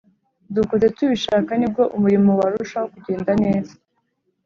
dukoze 0.55 0.85
tubishaka, 0.95 1.51
nibwo 1.55 1.83
umurimo 1.95 2.31
warushaho 2.39 2.87
kugenda 2.93 3.31
neza 3.43 3.73